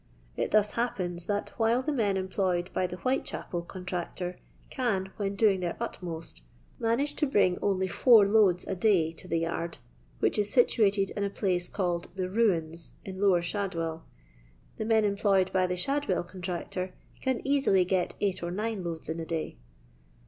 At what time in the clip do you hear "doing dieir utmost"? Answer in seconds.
5.35-6.41